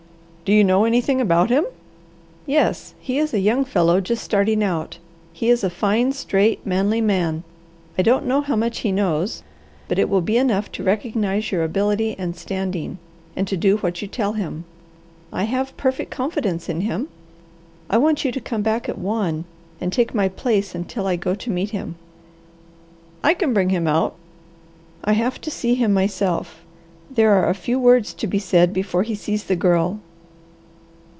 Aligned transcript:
"Do 0.43 0.57
you 0.57 0.63
know 0.65 0.83
anything 0.83 1.21
about 1.21 1.49
him?" 1.49 1.63
"Yes. 2.45 2.93
He 2.99 3.17
is 3.19 3.33
a 3.33 3.39
young 3.39 3.63
fellow, 3.63 4.01
just 4.01 4.21
starting 4.21 4.61
out. 4.61 4.97
He 5.31 5.49
is 5.49 5.63
a 5.63 5.69
fine, 5.69 6.11
straight, 6.11 6.65
manly 6.67 6.99
man. 6.99 7.45
I 7.97 8.01
don't 8.01 8.25
know 8.25 8.41
how 8.41 8.57
much 8.57 8.79
he 8.79 8.91
knows, 8.91 9.43
but 9.87 9.97
it 9.97 10.09
will 10.09 10.19
be 10.19 10.35
enough 10.35 10.69
to 10.73 10.83
recognize 10.83 11.53
your 11.53 11.63
ability 11.63 12.17
and 12.19 12.35
standing, 12.35 12.97
and 13.33 13.47
to 13.47 13.55
do 13.55 13.77
what 13.77 14.01
you 14.01 14.09
tell 14.09 14.33
him. 14.33 14.65
I 15.31 15.43
have 15.45 15.77
perfect 15.77 16.11
confidence 16.11 16.67
in 16.67 16.81
him. 16.81 17.07
I 17.89 17.97
want 17.97 18.25
you 18.25 18.31
to 18.33 18.41
come 18.41 18.61
back 18.61 18.89
at 18.89 18.97
one, 18.97 19.45
and 19.79 19.93
take 19.93 20.13
my 20.13 20.27
place 20.27 20.75
until 20.75 21.07
I 21.07 21.15
go 21.15 21.33
to 21.33 21.49
meet 21.49 21.69
him." 21.69 21.95
"I 23.23 23.35
can 23.35 23.53
bring 23.53 23.69
him 23.69 23.87
out." 23.87 24.15
"I 25.05 25.13
have 25.13 25.39
to 25.41 25.51
see 25.51 25.75
him 25.75 25.93
myself. 25.93 26.61
There 27.09 27.31
are 27.31 27.47
a 27.49 27.53
few 27.55 27.79
words 27.79 28.13
to 28.15 28.27
be 28.27 28.39
said 28.39 28.73
before 28.73 29.03
he 29.03 29.15
sees 29.15 29.45
the 29.45 29.55
Girl." 29.55 30.01